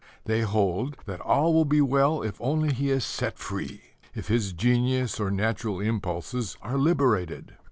[0.25, 3.83] They hold that all will be well if only he is set free
[4.15, 7.53] if his genius or natural impulses are liberated.